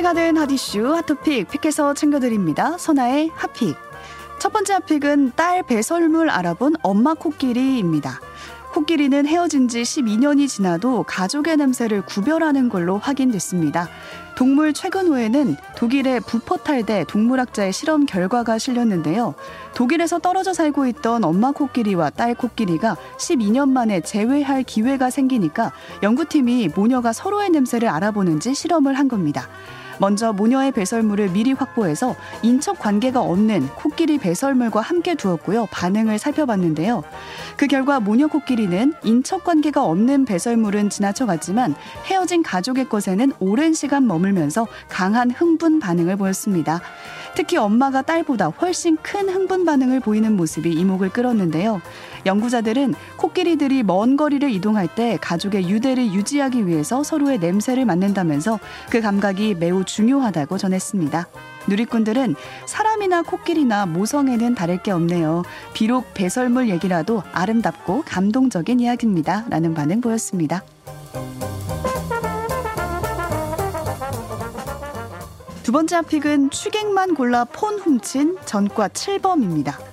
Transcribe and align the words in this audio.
빛나는 0.00 0.38
핫이슈 0.38 0.94
핫토픽 0.94 1.50
픽해서 1.50 1.92
챙겨드립니다. 1.92 2.78
선아의 2.78 3.30
핫픽. 3.34 3.76
첫 4.38 4.50
번째 4.50 4.72
핫픽은 4.72 5.32
딸 5.36 5.62
배설물 5.62 6.30
알아본 6.30 6.76
엄마 6.82 7.12
코끼리입니다. 7.12 8.18
코끼리는 8.72 9.26
헤어진 9.26 9.68
지 9.68 9.82
12년이 9.82 10.48
지나도 10.48 11.02
가족의 11.02 11.58
냄새를 11.58 12.00
구별하는 12.00 12.70
걸로 12.70 12.96
확인됐습니다. 12.96 13.90
동물 14.36 14.72
최근호에는 14.72 15.56
독일의 15.76 16.20
부퍼탈대 16.20 17.04
동물학자의 17.06 17.74
실험 17.74 18.06
결과가 18.06 18.56
실렸는데요. 18.56 19.34
독일에서 19.74 20.18
떨어져 20.18 20.54
살고 20.54 20.86
있던 20.86 21.24
엄마 21.24 21.50
코끼리와 21.50 22.08
딸 22.08 22.34
코끼리가 22.34 22.96
12년 23.18 23.68
만에 23.68 24.00
재회할 24.00 24.62
기회가 24.62 25.10
생기니까 25.10 25.72
연구팀이 26.02 26.70
모녀가 26.74 27.12
서로의 27.12 27.50
냄새를 27.50 27.90
알아보는지 27.90 28.54
실험을 28.54 28.98
한 28.98 29.08
겁니다. 29.08 29.46
먼저 30.00 30.32
모녀의 30.32 30.72
배설물을 30.72 31.28
미리 31.28 31.52
확보해서 31.52 32.16
인척 32.42 32.78
관계가 32.78 33.20
없는 33.20 33.68
코끼리 33.76 34.16
배설물과 34.16 34.80
함께 34.80 35.14
두었고요. 35.14 35.66
반응을 35.70 36.18
살펴봤는데요. 36.18 37.02
그 37.58 37.66
결과 37.66 38.00
모녀 38.00 38.26
코끼리는 38.26 38.94
인척 39.04 39.44
관계가 39.44 39.84
없는 39.84 40.24
배설물은 40.24 40.88
지나쳐갔지만 40.88 41.74
헤어진 42.06 42.42
가족의 42.42 42.88
것에는 42.88 43.32
오랜 43.40 43.74
시간 43.74 44.06
머물면서 44.06 44.66
강한 44.88 45.30
흥분 45.30 45.80
반응을 45.80 46.16
보였습니다. 46.16 46.80
특히 47.34 47.56
엄마가 47.56 48.02
딸보다 48.02 48.48
훨씬 48.48 48.96
큰 48.96 49.28
흥분 49.28 49.64
반응을 49.64 50.00
보이는 50.00 50.36
모습이 50.36 50.70
이목을 50.72 51.10
끌었는데요. 51.10 51.80
연구자들은 52.26 52.94
코끼리들이 53.16 53.82
먼 53.82 54.16
거리를 54.16 54.50
이동할 54.50 54.88
때 54.94 55.18
가족의 55.20 55.70
유대를 55.70 56.12
유지하기 56.12 56.66
위해서 56.66 57.02
서로의 57.02 57.38
냄새를 57.38 57.84
맡는다면서 57.84 58.58
그 58.90 59.00
감각이 59.00 59.54
매우 59.54 59.84
중요하다고 59.84 60.58
전했습니다. 60.58 61.28
누리꾼들은 61.68 62.34
사람이나 62.66 63.22
코끼리나 63.22 63.86
모성에는 63.86 64.54
다를 64.54 64.82
게 64.82 64.90
없네요. 64.90 65.42
비록 65.72 66.12
배설물 66.14 66.68
얘기라도 66.68 67.22
아름답고 67.32 68.02
감동적인 68.06 68.80
이야기입니다. 68.80 69.44
라는 69.48 69.74
반응 69.74 70.00
보였습니다. 70.00 70.62
두 75.70 75.72
번째 75.72 76.02
픽은 76.02 76.50
추객만 76.50 77.14
골라 77.14 77.44
폰 77.44 77.78
훔친 77.78 78.38
전과 78.44 78.88
7범입니다. 78.88 79.89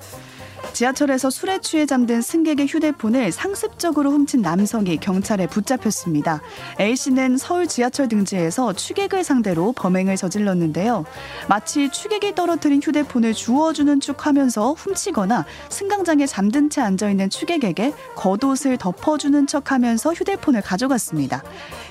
지하철에서 0.77 1.31
술에 1.31 1.59
취해 1.59 1.87
잠든 1.87 2.21
승객의 2.21 2.67
휴대폰을 2.67 3.31
상습적으로 3.31 4.11
훔친 4.11 4.43
남성이 4.43 4.97
경찰에 4.97 5.47
붙잡혔습니다. 5.47 6.39
A씨는 6.79 7.37
서울 7.37 7.65
지하철 7.65 8.07
등지에서 8.07 8.73
취객을 8.73 9.23
상대로 9.23 9.71
범행을 9.71 10.17
저질렀는데요. 10.17 11.03
마치 11.49 11.89
취객이 11.89 12.35
떨어뜨린 12.35 12.79
휴대폰을 12.83 13.33
주워주는 13.33 13.99
척 14.01 14.27
하면서 14.27 14.73
훔치거나 14.73 15.45
승강장에 15.69 16.27
잠든 16.27 16.69
채 16.69 16.81
앉아있는 16.81 17.31
취객에게 17.31 17.93
겉옷을 18.15 18.77
덮어주는 18.77 19.47
척 19.47 19.71
하면서 19.71 20.13
휴대폰을 20.13 20.61
가져갔습니다. 20.61 21.41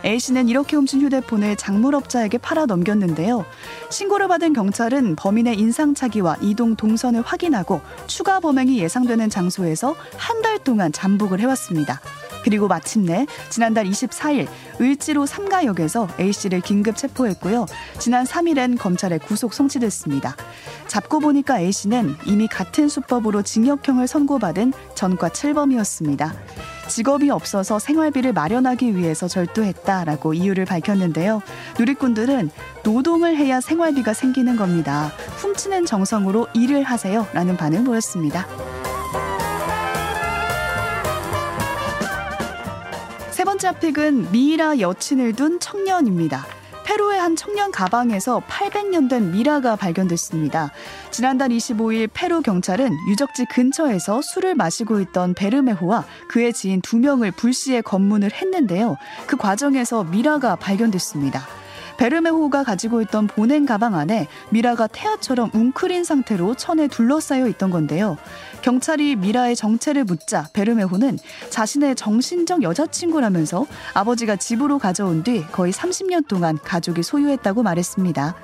A씨는 0.04 0.48
이렇게 0.48 0.76
훔친 0.76 1.02
휴대폰을 1.02 1.56
작물업자에게 1.56 2.38
팔아 2.38 2.66
넘겼는데요. 2.66 3.44
신고를 3.90 4.28
받은 4.28 4.52
경찰은 4.52 5.16
범인의 5.16 5.58
인상착의와 5.58 6.36
이동 6.40 6.76
동선을 6.76 7.22
확인하고 7.22 7.80
추가 8.06 8.38
범행이 8.38 8.75
예상되는 8.78 9.28
장소에서 9.30 9.94
한 10.16 10.36
달 10.42 10.58
동안 10.58 10.92
잠복을 10.92 11.40
해왔습니다. 11.40 12.00
그리고 12.44 12.68
마침내 12.68 13.26
지난달 13.50 13.86
24일 13.86 14.46
을지로 14.80 15.26
삼가역에서 15.26 16.08
A씨를 16.20 16.60
긴급 16.60 16.96
체포했고요. 16.96 17.66
지난 17.98 18.24
3일엔 18.24 18.78
검찰에 18.78 19.18
구속 19.18 19.52
송치됐습니다. 19.54 20.36
잡고 20.86 21.18
보니까 21.18 21.58
A씨는 21.58 22.14
이미 22.26 22.46
같은 22.46 22.88
수법으로 22.88 23.42
징역형을 23.42 24.06
선고받은 24.06 24.72
전과 24.94 25.30
7범이었습니다. 25.30 26.32
직업이 26.88 27.30
없어서 27.30 27.80
생활비를 27.80 28.32
마련하기 28.32 28.94
위해서 28.96 29.26
절도했다라고 29.26 30.34
이유를 30.34 30.66
밝혔는데요. 30.66 31.42
누리꾼들은 31.80 32.50
노동을 32.84 33.36
해야 33.36 33.60
생활비가 33.60 34.12
생기는 34.12 34.54
겁니다. 34.56 35.10
훔치는 35.38 35.86
정성으로 35.86 36.46
일을 36.54 36.84
하세요. 36.84 37.26
라는 37.32 37.56
반응 37.56 37.82
보였습니다. 37.82 38.46
번째 43.56 43.80
픽은 43.80 44.32
미이라 44.32 44.80
여친을 44.80 45.32
둔 45.32 45.58
청년입니다. 45.58 46.44
페루의 46.84 47.18
한 47.18 47.36
청년 47.36 47.72
가방에서 47.72 48.42
800년 48.46 49.08
된 49.08 49.32
미라가 49.32 49.76
발견됐습니다. 49.76 50.72
지난달 51.10 51.48
25일 51.48 52.10
페루 52.12 52.42
경찰은 52.42 52.90
유적지 53.08 53.46
근처에서 53.46 54.20
술을 54.20 54.56
마시고 54.56 55.00
있던 55.00 55.32
베르메호와 55.32 56.04
그의 56.28 56.52
지인 56.52 56.82
두 56.82 56.98
명을 56.98 57.30
불시에 57.30 57.80
검문을 57.80 58.30
했는데요. 58.30 58.98
그 59.26 59.38
과정에서 59.38 60.04
미라가 60.04 60.56
발견됐습니다. 60.56 61.55
베르메호가 61.98 62.64
가지고 62.64 63.00
있던 63.02 63.26
보냉 63.26 63.66
가방 63.66 63.94
안에 63.94 64.28
미라가 64.50 64.86
태아처럼 64.86 65.50
웅크린 65.54 66.04
상태로 66.04 66.54
천에 66.54 66.88
둘러싸여 66.88 67.48
있던 67.48 67.70
건데요. 67.70 68.16
경찰이 68.62 69.16
미라의 69.16 69.56
정체를 69.56 70.04
묻자 70.04 70.48
베르메호는 70.52 71.18
자신의 71.50 71.96
정신적 71.96 72.62
여자친구라면서 72.62 73.66
아버지가 73.94 74.36
집으로 74.36 74.78
가져온 74.78 75.22
뒤 75.22 75.44
거의 75.52 75.72
30년 75.72 76.26
동안 76.26 76.58
가족이 76.62 77.02
소유했다고 77.02 77.62
말했습니다. 77.62 78.34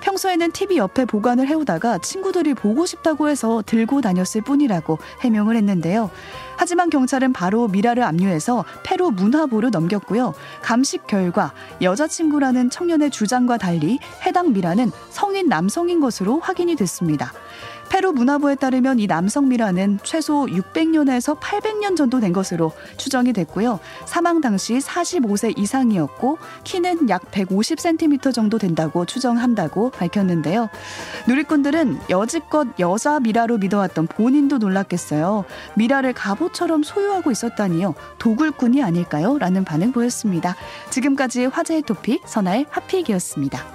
평소에는 0.00 0.52
TV 0.52 0.76
옆에 0.78 1.04
보관을 1.04 1.48
해오다가 1.48 1.98
친구들이 1.98 2.54
보고 2.54 2.86
싶다고 2.86 3.28
해서 3.28 3.62
들고 3.64 4.00
다녔을 4.00 4.42
뿐이라고 4.44 4.98
해명을 5.20 5.56
했는데요. 5.56 6.10
하지만 6.56 6.90
경찰은 6.90 7.32
바로 7.32 7.68
미라를 7.68 8.02
압류해서 8.02 8.64
페루 8.84 9.10
문화부로 9.10 9.70
넘겼고요. 9.70 10.34
감식 10.62 11.06
결과 11.06 11.52
여자친구라는 11.82 12.70
청년의 12.70 13.10
주장과 13.10 13.58
달리 13.58 13.98
해당 14.24 14.52
미라는 14.52 14.90
성인 15.10 15.48
남성인 15.48 16.00
것으로 16.00 16.40
확인이 16.40 16.76
됐습니다. 16.76 17.32
페루 17.94 18.10
문화부에 18.10 18.56
따르면 18.56 18.98
이 18.98 19.06
남성 19.06 19.48
미라는 19.48 20.00
최소 20.02 20.46
600년에서 20.46 21.38
800년 21.38 21.96
정도 21.96 22.18
된 22.18 22.32
것으로 22.32 22.72
추정이 22.96 23.32
됐고요. 23.32 23.78
사망 24.04 24.40
당시 24.40 24.78
45세 24.78 25.56
이상이었고 25.56 26.38
키는 26.64 27.08
약 27.08 27.30
150cm 27.30 28.34
정도 28.34 28.58
된다고 28.58 29.04
추정한다고 29.04 29.90
밝혔는데요. 29.90 30.70
누리꾼들은 31.28 32.00
여지껏 32.10 32.66
여자 32.80 33.20
미라로 33.20 33.58
믿어왔던 33.58 34.08
본인도 34.08 34.58
놀랐겠어요. 34.58 35.44
미라를 35.76 36.14
갑옷처럼 36.14 36.82
소유하고 36.82 37.30
있었다니요. 37.30 37.94
도굴꾼이 38.18 38.82
아닐까요? 38.82 39.38
라는 39.38 39.64
반응 39.64 39.92
보였습니다. 39.92 40.56
지금까지 40.90 41.44
화제의 41.44 41.82
토픽 41.82 42.22
선할 42.26 42.66
핫픽이었습니다. 42.70 43.73